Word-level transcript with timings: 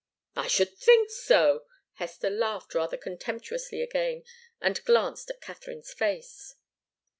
"I 0.35 0.47
should 0.47 0.75
think 0.75 1.11
so!" 1.11 1.65
Hester 1.93 2.31
laughed 2.31 2.73
rather 2.73 2.97
contemptuously 2.97 3.83
again, 3.83 4.23
and 4.59 4.83
glanced 4.83 5.29
at 5.29 5.41
Katharine's 5.41 5.93
face. 5.93 6.55